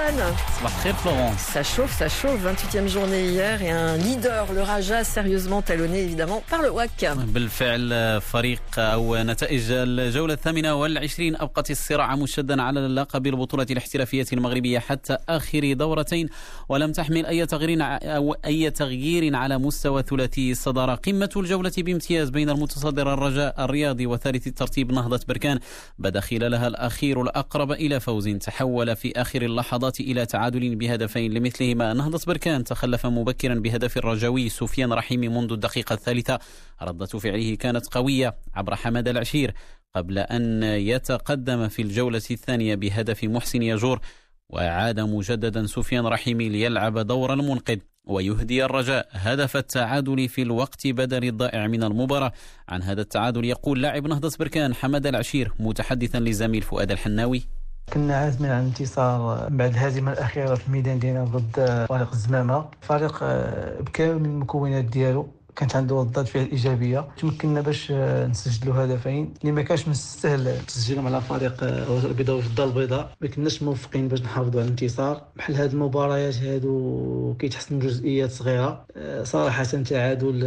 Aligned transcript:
sana. 0.00 0.49
Hassan. 0.64 0.80
très 0.80 0.92
Florence. 0.94 1.40
Ça 1.54 1.62
chauffe, 1.62 1.92
ça 1.98 2.08
chauffe. 2.08 2.40
28e 2.42 2.88
journée 2.88 3.24
hier 3.34 3.62
et 3.62 3.70
un 3.70 3.96
leader, 3.96 4.52
le 4.52 4.62
Raja, 4.62 5.04
sérieusement 5.04 5.60
talonné 5.62 6.00
évidemment 6.02 6.42
par 6.50 6.62
le 6.62 6.70
WAC. 6.70 7.04
بالفعل 7.34 8.20
فريق 8.20 8.62
أو 8.78 9.16
نتائج 9.16 9.70
الجولة 9.70 10.34
الثامنة 10.34 10.74
والعشرين 10.74 11.36
أبقت 11.36 11.70
الصراع 11.70 12.16
مشدا 12.16 12.62
على 12.62 12.80
اللقب 12.80 13.26
البطولة 13.26 13.66
الاحترافية 13.70 14.26
المغربية 14.32 14.78
حتى 14.78 15.16
آخر 15.28 15.72
دورتين 15.72 16.28
ولم 16.68 16.92
تحمل 16.92 17.26
أي 17.26 17.46
تغيير 17.46 17.78
أو 18.02 18.36
أي 18.44 18.70
تغيير 18.70 19.36
على 19.36 19.58
مستوى 19.58 20.02
ثلاثي 20.02 20.50
الصدارة 20.50 20.94
قمة 20.94 21.30
الجولة 21.36 21.72
بامتياز 21.78 22.30
بين 22.30 22.50
المتصدر 22.50 23.14
الرجاء 23.14 23.64
الرياضي 23.64 24.06
وثالث 24.06 24.46
الترتيب 24.46 24.92
نهضة 24.92 25.20
بركان 25.28 25.58
بدأ 25.98 26.20
خلالها 26.20 26.66
الأخير 26.66 27.22
الأقرب 27.22 27.72
إلى 27.72 28.00
فوز 28.00 28.28
تحول 28.28 28.96
في 28.96 29.12
آخر 29.16 29.42
اللحظات 29.42 30.00
إلى 30.00 30.26
تعادل 30.26 30.49
بهدفين 30.58 31.32
لمثلهما. 31.32 31.92
نهضة 31.92 32.20
بركان 32.26 32.64
تخلف 32.64 33.06
مبكرا 33.06 33.54
بهدف 33.54 33.96
الرجاوي 33.96 34.48
سفيان 34.48 34.92
رحيمي 34.92 35.28
منذ 35.28 35.52
الدقيقة 35.52 35.94
الثالثة. 35.94 36.38
ردة 36.82 37.06
فعله 37.06 37.54
كانت 37.54 37.86
قوية 37.86 38.36
عبر 38.54 38.76
حمد 38.76 39.08
العشير 39.08 39.54
قبل 39.94 40.18
أن 40.18 40.62
يتقدم 40.62 41.68
في 41.68 41.82
الجولة 41.82 42.22
الثانية 42.30 42.74
بهدف 42.74 43.24
محسن 43.24 43.62
يجور. 43.62 44.00
وعاد 44.48 45.00
مجددا 45.00 45.66
سفيان 45.66 46.06
رحيمي 46.06 46.48
ليلعب 46.48 46.98
دور 46.98 47.32
المنقذ 47.32 47.78
ويهدي 48.04 48.64
الرجاء. 48.64 49.08
هدف 49.12 49.56
التعادل 49.56 50.28
في 50.28 50.42
الوقت 50.42 50.86
بدل 50.86 51.24
الضائع 51.24 51.66
من 51.66 51.84
المباراة. 51.84 52.32
عن 52.68 52.82
هذا 52.82 53.00
التعادل 53.00 53.44
يقول 53.44 53.82
لاعب 53.82 54.06
نهضة 54.06 54.32
بركان 54.38 54.74
حمد 54.74 55.06
العشير 55.06 55.52
متحدثا 55.58 56.18
لزميل 56.18 56.62
فؤاد 56.62 56.90
الحناوي. 56.90 57.59
كنا 57.92 58.16
عازمين 58.16 58.50
على 58.50 58.60
الانتصار 58.60 59.48
بعد 59.50 59.70
الهزيمه 59.70 60.12
الأخيرة 60.12 60.54
في 60.54 60.66
الميدان 60.66 60.98
ديالنا 60.98 61.24
ضد 61.24 61.86
فريق 61.88 62.10
الزمامة. 62.12 62.64
فريق 62.80 63.18
آه، 63.22 63.80
بكامل 63.80 64.24
المكونات 64.24 64.84
ديالو. 64.84 65.28
كانت 65.56 65.76
عنده 65.76 65.96
ردات 66.00 66.28
فعل 66.28 66.44
ايجابيه 66.52 67.08
تمكنا 67.18 67.60
باش 67.60 67.88
آه، 67.90 68.26
نسجلوا 68.26 68.84
هدفين 68.84 69.34
اللي 69.40 69.52
ما 69.52 69.62
كانش 69.62 69.86
من 69.86 69.92
السهل 69.92 70.58
تسجيلهم 70.66 71.06
على 71.06 71.20
فريق 71.20 71.64
آه، 71.64 72.06
البيضاء 72.06 72.38
الدار 72.38 72.66
البيضاء. 72.68 73.16
ما 73.20 73.28
كناش 73.28 73.62
موفقين 73.62 74.08
باش 74.08 74.22
نحافظوا 74.22 74.60
على 74.60 74.64
الانتصار. 74.64 75.22
بحال 75.36 75.56
هاد 75.56 75.72
المباريات 75.72 76.36
هادو 76.36 77.34
كيتحسنوا 77.38 77.80
جزئيات 77.80 78.30
صغيرة. 78.30 78.86
آه، 78.96 79.22
صراحة 79.24 79.64
تعادل 79.64 80.40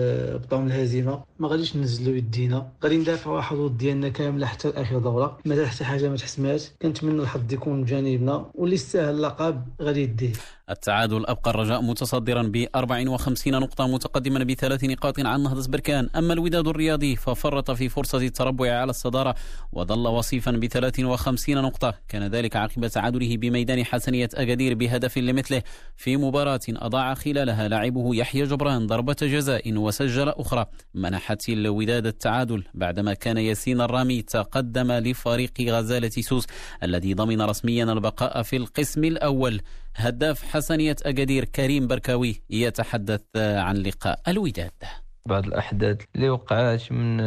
بطعم 0.43 0.67
الهزيمه 0.67 1.23
ما 1.39 1.47
غاديش 1.47 1.75
ننزلوا 1.75 2.15
يدينا. 2.15 2.71
غادي 2.83 2.97
ندافعوا 2.97 3.35
على 3.35 3.43
الحظوظ 3.43 3.71
ديالنا 3.71 4.09
كاملة 4.09 4.47
حتى 4.47 4.67
لآخر 4.67 4.99
دورة. 4.99 5.37
مازال 5.45 5.67
حتى 5.67 5.83
حاجة 5.83 6.09
ما 6.09 6.17
تحسماش 6.17 6.71
كنتمنى 6.81 7.21
الحظ 7.21 7.53
يكون 7.53 7.83
بجانبنا. 7.83 8.45
واللي 8.55 8.75
يستاهل 8.75 9.15
اللقب 9.15 9.63
غادي 9.81 10.01
يديه. 10.01 10.33
التعادل 10.73 11.25
أبقى 11.25 11.51
الرجاء 11.51 11.81
متصدرا 11.81 12.41
ب 12.43 12.67
54 12.75 13.59
نقطة 13.59 13.87
متقدما 13.87 14.43
بثلاث 14.43 14.83
نقاط 14.83 15.19
عن 15.19 15.43
نهضة 15.43 15.71
بركان. 15.71 16.09
أما 16.15 16.33
الوداد 16.33 16.67
الرياضي 16.67 17.15
ففرط 17.15 17.71
في 17.71 17.89
فرصة 17.89 18.17
التربع 18.17 18.73
على 18.73 18.89
الصدارة 18.89 19.35
وظل 19.71 20.07
وصيفا 20.07 20.51
ب 20.51 20.65
53 20.65 21.61
نقطة. 21.61 21.93
كان 22.09 22.23
ذلك 22.23 22.55
عقب 22.55 22.87
تعادله 22.87 23.37
بميدان 23.37 23.85
حسنية 23.85 24.29
أكادير 24.33 24.73
بهدف 24.73 25.17
لمثله. 25.17 25.61
في 25.95 26.17
مباراة 26.17 26.59
أضاع 26.69 27.13
خلالها 27.13 27.67
لاعبه 27.67 28.15
يحيى 28.15 28.43
جبران 28.43 28.87
ضربة 28.87 29.15
جزاء 29.21 29.77
وسجل 29.77 30.29
أخرى. 30.29 30.65
منحت 30.93 31.49
الوداد 31.49 32.05
التعادل 32.07 32.63
بعدما 32.73 33.13
كان 33.13 33.37
ياسين 33.37 33.81
الرامي 33.81 34.21
تقدم 34.21 34.91
لفريق 34.91 35.53
غزالة 35.61 36.09
سوس 36.09 36.47
الذي 36.83 37.13
ضمن 37.13 37.41
رسميا 37.41 37.83
البقاء 37.83 38.41
في 38.41 38.57
القسم 38.57 39.03
الأول. 39.03 39.61
هداف 39.95 40.43
حسنية 40.43 40.95
أكادير 41.05 41.45
كريم 41.45 41.87
بركاوي 41.87 42.41
يتحدث 42.49 43.21
عن 43.37 43.75
لقاء 43.75 44.19
الوداد. 44.27 44.71
بعض 45.25 45.45
الأحداث 45.45 45.97
اللي 46.15 46.29
وقعت 46.29 46.91
من 46.91 47.17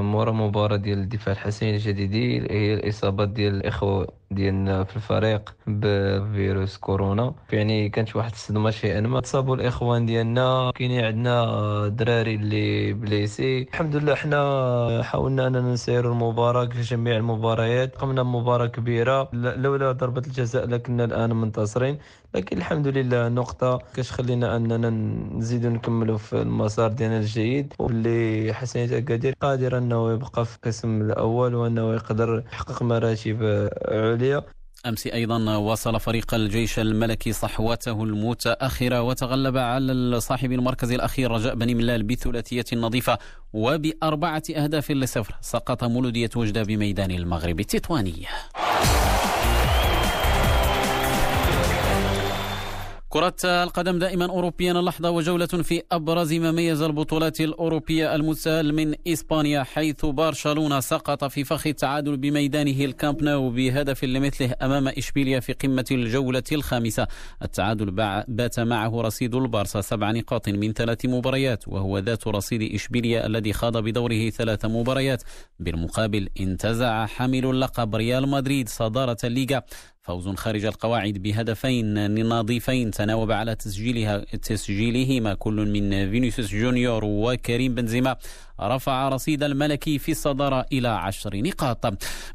مورا 0.00 0.32
مباراة 0.32 0.76
ديال 0.76 0.98
الدفاع 0.98 1.32
الحسني 1.34 1.70
الجديدي 1.74 2.40
هي 2.50 2.74
الإصابات 2.74 3.28
ديال 3.28 3.54
الإخوة 3.54 4.08
ديالنا 4.30 4.84
في 4.84 4.96
الفريق 4.96 5.56
بفيروس 5.66 6.76
كورونا. 6.76 7.34
يعني 7.52 7.88
كانت 7.88 8.16
واحد 8.16 8.30
الصدمة 8.32 8.70
شيئا 8.70 9.00
ما 9.00 9.20
تصابوا 9.20 9.56
الإخوان 9.56 10.06
ديالنا. 10.06 10.72
كاينين 10.74 11.04
عندنا 11.04 11.88
دراري 11.88 12.34
اللي 12.34 12.92
بليسي. 12.92 13.62
الحمد 13.62 13.96
لله 13.96 14.14
حنا 14.14 15.02
حاولنا 15.02 15.46
أننا 15.46 15.72
نسيروا 15.72 16.12
المباراة 16.12 16.66
في 16.66 16.80
جميع 16.80 17.16
المباريات. 17.16 17.96
قمنا 17.96 18.22
بمباراة 18.22 18.66
كبيرة. 18.66 19.28
لولا 19.32 19.92
ضربة 19.92 20.22
الجزاء 20.26 20.66
لكنا 20.66 21.04
الآن 21.04 21.36
منتصرين. 21.36 21.98
لكن 22.34 22.56
الحمد 22.58 22.86
لله 22.86 23.28
نقطة 23.28 23.78
كاش 23.94 24.12
خلينا 24.12 24.56
أننا 24.56 24.90
نزيدوا 25.38 25.70
نكملوا 25.70 26.18
في 26.18 26.42
المسار 26.42 26.92
ديالنا 26.92 27.18
الجيد. 27.18 27.72
واللي 27.78 28.52
حسنية 28.54 28.98
أكادير 28.98 29.34
قادر 29.40 29.78
أنه 29.78 30.12
يبقى 30.12 30.44
في 30.44 30.56
القسم 30.56 31.02
الأول 31.02 31.54
وأنه 31.54 31.94
يقدر 31.94 32.42
يحقق 32.52 32.82
مراتب 32.82 33.68
السعودية. 34.22 34.46
أمس 34.86 35.06
أيضا 35.06 35.56
واصل 35.56 36.00
فريق 36.00 36.34
الجيش 36.34 36.78
الملكي 36.78 37.32
صحوته 37.32 38.04
المتأخرة 38.04 39.02
وتغلب 39.02 39.56
على 39.56 40.20
صاحب 40.20 40.52
المركز 40.52 40.92
الأخير 40.92 41.30
رجاء 41.30 41.54
بني 41.54 41.74
ملال 41.74 42.02
بثلاثية 42.02 42.64
نظيفة 42.72 43.18
وبأربعة 43.52 44.42
أهداف 44.56 44.90
لصفر 44.90 45.34
سقط 45.40 45.84
مولودية 45.84 46.30
وجدة 46.36 46.62
بميدان 46.62 47.10
المغرب 47.10 47.60
التطواني. 47.60 48.26
كرة 53.10 53.34
القدم 53.44 53.98
دائما 53.98 54.24
أوروبيا 54.24 54.72
اللحظة 54.72 55.10
وجولة 55.10 55.46
في 55.46 55.82
أبرز 55.92 56.32
ما 56.32 56.52
ميز 56.52 56.82
البطولات 56.82 57.40
الأوروبية 57.40 58.14
المستهل 58.14 58.74
من 58.74 58.94
إسبانيا 59.06 59.62
حيث 59.62 60.04
برشلونة 60.04 60.80
سقط 60.80 61.24
في 61.24 61.44
فخ 61.44 61.66
التعادل 61.66 62.16
بميدانه 62.16 62.84
الكامب 62.84 63.22
نو 63.22 63.50
بهدف 63.50 64.04
لمثله 64.04 64.54
أمام 64.62 64.88
إشبيليا 64.88 65.40
في 65.40 65.52
قمة 65.52 65.84
الجولة 65.90 66.42
الخامسة. 66.52 67.06
التعادل 67.42 67.90
بات 68.28 68.60
معه 68.60 69.00
رصيد 69.02 69.34
البارسا 69.34 69.80
سبع 69.80 70.10
نقاط 70.10 70.48
من 70.48 70.72
ثلاث 70.72 71.06
مباريات 71.06 71.68
وهو 71.68 71.98
ذات 71.98 72.26
رصيد 72.26 72.74
إشبيليا 72.74 73.26
الذي 73.26 73.52
خاض 73.52 73.76
بدوره 73.76 74.30
ثلاث 74.30 74.64
مباريات. 74.64 75.22
بالمقابل 75.60 76.28
انتزع 76.40 77.06
حامل 77.06 77.46
اللقب 77.46 77.96
ريال 77.96 78.28
مدريد 78.28 78.68
صدارة 78.68 79.16
الليغا. 79.24 79.62
فوز 80.08 80.28
خارج 80.28 80.64
القواعد 80.64 81.18
بهدفين 81.18 82.14
نظيفين 82.28 82.90
تناوب 82.90 83.30
على 83.32 83.54
تسجيلها 83.54 84.18
تسجيلهما 84.18 85.34
كل 85.34 85.52
من 85.52 86.10
فينيسيوس 86.10 86.54
جونيور 86.54 87.04
وكريم 87.04 87.74
بنزيما. 87.74 88.16
رفع 88.60 89.08
رصيد 89.08 89.42
الملكي 89.42 89.98
في 89.98 90.10
الصدارة 90.10 90.66
إلى 90.72 90.88
عشر 90.88 91.36
نقاط. 91.36 91.86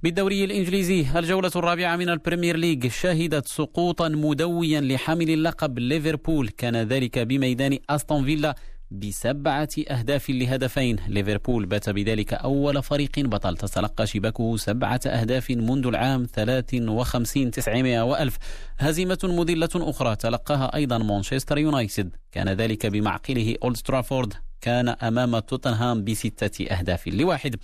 بالدوري 0.04 0.44
الإنجليزي 0.44 1.06
الجولة 1.16 1.52
الرابعة 1.56 1.96
من 1.96 2.10
البريمير 2.10 2.58
ليج 2.58 2.88
شهدت 2.88 3.48
سقوطا 3.48 4.10
مدويا 4.10 4.82
لحامل 4.82 5.30
اللقب 5.30 5.80
ليفربول. 5.80 6.50
كان 6.50 6.76
ذلك 6.76 7.20
بميدان 7.20 7.78
أستون 7.90 8.26
فيلا 8.26 8.56
بسبعة 8.94 9.70
أهداف 9.90 10.30
لهدفين. 10.30 10.98
ليفربول 11.08 11.66
بات 11.66 11.90
بذلك 11.90 12.34
أول 12.34 12.84
فريق 12.84 13.20
بطل. 13.20 13.58
تتلقى 13.58 14.08
شباكه 14.08 14.58
سبعة 14.58 15.00
أهداف 15.08 15.52
منذ 15.52 15.88
العام 15.88 16.28
53 16.34 17.52
900 17.52 18.02
وألف. 18.02 18.38
هزيمة 18.78 19.20
مذلة 19.24 19.70
أخرى 19.76 20.16
تلقاها 20.16 20.76
أيضا 20.76 20.98
مانشستر 20.98 21.58
يونايتد. 21.58 22.16
كان 22.31 22.50
ذلك 22.50 22.86
بمعقله 22.86 23.56
أولد 23.64 23.78
ترافورد. 23.78 24.34
كان 24.62 24.88
أمام 24.88 25.40
توتنهام 25.40 26.04
بستة 26.04 26.66
أهداف 26.66 27.07
لواحد. 27.07 27.56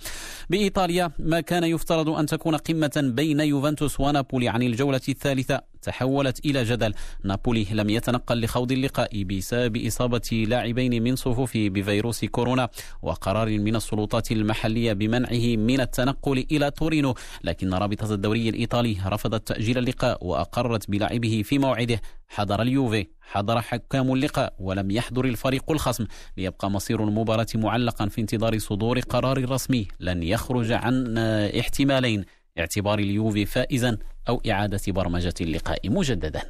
بإيطاليا 0.50 1.10
ما 1.18 1.40
كان 1.40 1.64
يفترض 1.64 2.08
أن 2.08 2.26
تكون 2.26 2.56
قمة 2.56 3.12
بين 3.14 3.40
يوفنتوس 3.40 4.00
ونابولي 4.00 4.48
عن 4.48 4.62
الجولة 4.62 5.00
الثالثة. 5.08 5.69
تحولت 5.82 6.46
إلى 6.46 6.64
جدل. 6.64 6.94
نابولي 7.24 7.66
لم 7.72 7.90
يتنقل 7.90 8.40
لخوض 8.44 8.72
اللقاء 8.72 9.22
بسبب 9.22 9.86
إصابة 9.86 10.44
لاعبين 10.48 11.02
من 11.02 11.16
صفوفه 11.16 11.68
بفيروس 11.68 12.24
كورونا 12.24 12.68
وقرار 13.02 13.48
من 13.58 13.76
السلطات 13.76 14.32
المحلية 14.32 14.92
بمنعه 14.92 15.56
من 15.56 15.80
التنقل 15.80 16.46
إلى 16.50 16.70
تورينو. 16.70 17.14
لكن 17.44 17.74
رابطة 17.74 18.14
الدوري 18.14 18.48
الإيطالي 18.48 18.96
رفضت 19.06 19.48
تأجيل 19.48 19.78
اللقاء 19.78 20.26
وأقرت 20.26 20.90
بلاعبه 20.90 21.42
في 21.44 21.58
موعده. 21.58 22.00
حضر 22.28 22.62
اليوفي 22.62 23.06
حضر 23.20 23.60
حكام 23.60 24.12
اللقاء 24.12 24.54
ولم 24.58 24.90
يحضر 24.90 25.24
الفريق 25.24 25.70
الخصم. 25.70 26.06
ليبقى 26.36 26.70
مصير 26.70 27.04
المباراة 27.04 27.46
معلقا 27.54 28.08
في 28.08 28.20
انتظار 28.20 28.58
صدور 28.58 29.00
قرار 29.00 29.50
رسمي. 29.50 29.88
لن 30.00 30.22
يخرج 30.22 30.72
عن 30.72 31.18
احتمالين 31.18 32.24
اعتبار 32.58 32.98
اليوفي 32.98 33.46
فائزا 33.46 33.98
أو 34.28 34.42
إعادة 34.50 34.80
برمجة 34.88 35.34
اللقاء 35.40 35.90
مجددا. 35.90 36.42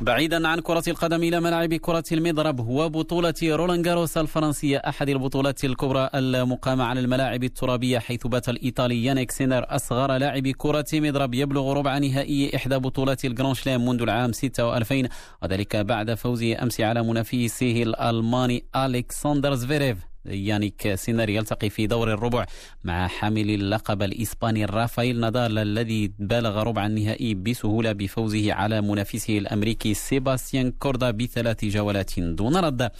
بعيدا 0.00 0.48
عن 0.48 0.60
كرة 0.60 0.82
القدم 0.88 1.22
إلى 1.22 1.40
ملاعب 1.40 1.74
كرة 1.74 2.04
المضرب 2.12 2.68
وبطولة 2.68 3.34
رولان 3.42 3.82
جاروس 3.82 4.16
الفرنسية 4.18 4.78
أحد 4.78 5.08
البطولات 5.08 5.64
الكبرى 5.64 6.10
المقامة 6.14 6.84
على 6.84 7.00
الملاعب 7.00 7.44
الترابية 7.44 7.98
حيث 7.98 8.26
بات 8.26 8.48
الإيطالي 8.48 9.04
يانيك 9.04 9.30
سينر 9.30 9.66
أصغر 9.68 10.16
لاعب 10.16 10.48
كرة 10.48 10.84
مضرب 10.92 11.34
يبلغ 11.34 11.72
ربع 11.72 11.98
نهائي 11.98 12.56
إحدى 12.56 12.76
بطولات 12.78 13.24
ال 13.24 13.29
grand 13.29 13.54
chelem 13.54 13.86
منذ 13.86 14.02
العام 14.02 14.32
26 14.32 15.08
وذلك 15.42 15.76
بعد 15.76 16.14
فوزه 16.14 16.62
أمس 16.62 16.80
على 16.80 17.02
منافسه 17.02 17.82
الألماني 17.82 18.64
ألكسندر 18.76 19.54
زفيريف. 19.54 20.13
يانيك 20.26 20.94
سينر 20.94 21.28
يلتقي 21.28 21.70
في 21.70 21.86
دور 21.86 22.12
الربع 22.12 22.46
مع 22.84 23.06
حامل 23.06 23.50
اللقب 23.50 24.02
الإسباني 24.02 24.64
رافائيل 24.64 25.20
نادال 25.20 25.58
الذي 25.58 26.12
بلغ 26.18 26.62
ربع 26.62 26.86
النهائي 26.86 27.34
بسهولة 27.34 27.92
بفوزه 27.92 28.52
على 28.52 28.80
منافسه 28.80 29.38
الأمريكي 29.38 29.94
سيباستيان 29.94 30.70
كوردا 30.70 31.10
بثلاث 31.10 31.64
جولات 31.64 32.20
دون 32.20 32.56
رد. 32.56 32.90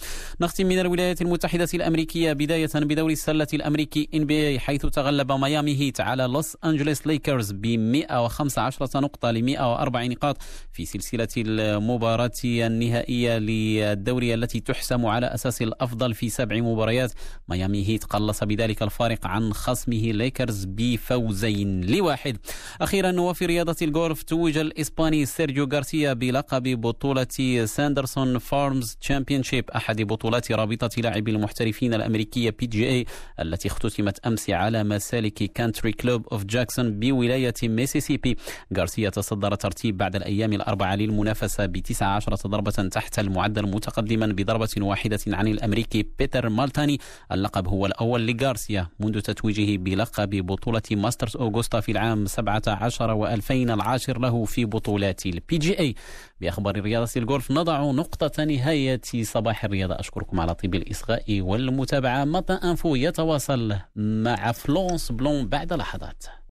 نختم 0.41 0.65
من 0.65 0.79
الولايات 0.79 1.21
المتحدة 1.21 1.67
الأمريكية 1.73 2.33
بداية 2.33 2.69
بدوري 2.75 3.09
السلة 3.09 3.47
الأمريكي 3.53 4.09
NBA 4.13 4.59
حيث 4.59 4.85
تغلب 4.85 5.31
ميامي 5.31 5.75
هيت 5.75 6.01
على 6.01 6.23
لوس 6.23 6.57
أنجلوس 6.65 7.07
ليكرز 7.07 7.51
ب 7.51 7.65
115 7.65 9.01
نقطة 9.01 9.31
ل 9.31 9.43
104 9.43 10.07
نقاط 10.07 10.37
في 10.71 10.85
سلسلة 10.85 11.27
المباراة 11.37 12.31
النهائية 12.45 13.37
للدوري 13.37 14.33
التي 14.33 14.59
تحسم 14.59 15.05
على 15.05 15.25
أساس 15.25 15.61
الأفضل 15.61 16.13
في 16.13 16.29
سبع 16.29 16.55
مباريات. 16.55 17.14
ميامي 17.49 17.87
هيت 17.87 18.03
قلص 18.03 18.43
بذلك 18.43 18.83
الفارق 18.83 19.27
عن 19.27 19.53
خصمه 19.53 20.11
ليكرز 20.11 20.65
بفوزين 20.65 21.81
لواحد. 21.81 22.37
أخيرا 22.81 23.19
وفي 23.19 23.45
رياضة 23.45 23.75
الجولف 23.81 24.23
توج 24.23 24.57
الإسباني 24.57 25.25
سيرجيو 25.25 25.69
غارسيا 25.73 26.13
بلقب 26.13 26.81
بطولة 26.81 27.65
Sanderson 27.65 28.37
Farms 28.37 28.97
Championship 29.01 29.69
أحد 29.69 30.01
بطولات 30.01 30.51
رابطة 30.51 31.01
لاعبي 31.01 31.31
المحترفين 31.31 31.93
الأمريكية 31.93 32.49
PGA 32.49 33.05
التي 33.39 33.67
اختتمت 33.67 34.19
أمس 34.19 34.49
على 34.49 34.83
مسالك 34.83 35.33
Country 35.33 35.91
Club 35.91 36.27
of 36.27 36.43
Jackson 36.43 36.99
بولاية 36.99 37.53
ميسيسيبي. 37.63 38.37
غارسيا 38.77 39.09
تصدر 39.09 39.55
ترتيب 39.55 39.97
بعد 39.97 40.15
الأيام 40.15 40.53
الأربعة 40.53 40.95
للمنافسة 40.95 41.65
بتسعة 41.65 42.15
عشرة 42.15 42.47
ضربة 42.47 42.71
تحت 42.71 43.19
المعدل 43.19 43.63
متقدما 43.67 44.27
بضربة 44.27 44.69
واحدة 44.77 45.19
عن 45.27 45.47
الأمريكي 45.47 46.05
بيتر 46.19 46.49
مالناتي 46.49 46.99
اللقب 47.31 47.67
هو 47.67 47.85
الأول 47.85 48.27
لغارسيا 48.27 48.87
منذ 48.99 49.19
تتويجه 49.19 49.77
بلقب 49.77 50.29
بطولة 50.29 50.81
ماسترز 50.91 51.37
أوغوستا 51.37 51.79
في 51.79 51.91
العام 51.91 52.25
17 52.25 53.39
و2000 53.39 53.51
العاشر 53.51 54.19
له 54.19 54.45
في 54.45 54.65
بطولات 54.65 55.25
ال 55.25 55.57
PGA 55.57 55.95
بأخبار 56.41 56.79
رياضة 56.79 57.09
الجولف 57.17 57.51
نضع 57.51 57.91
نقطة 57.91 58.43
نهاية 58.43 59.01
صباح 59.21 59.65
الرياضة. 59.65 59.99
أشكركم 59.99 60.39
على 60.39 60.55
طيب 60.55 60.75
الإصغاء 60.75 61.41
والمتابعة. 61.41 62.25
Matin 62.25 62.53
Info 62.53 62.95
يتواصل 62.95 63.75
مع 63.95 64.51
فلونس 64.51 65.11
بلون 65.11 65.47
بعد 65.47 65.73
لحظات. 65.73 66.23